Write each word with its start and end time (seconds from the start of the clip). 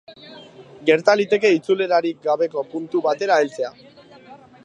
Gerta 0.89 1.13
liteke 1.19 1.51
itzulerarik 1.57 2.25
gabeko 2.25 2.65
puntu 2.73 3.05
batera 3.09 3.39
heltzea. 3.43 3.73